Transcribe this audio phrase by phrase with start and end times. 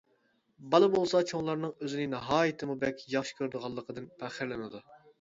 [0.71, 4.87] بالا بولسا چوڭلارنىڭ ئۆزىنى ناھايىتىمۇ بەك ياخشى كۆرىدىغانلىقىدىن پەخىرلىنىدۇ.